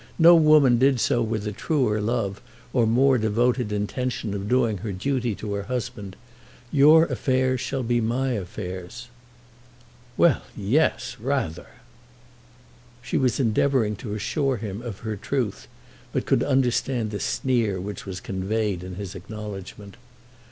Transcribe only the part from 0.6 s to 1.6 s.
did so with a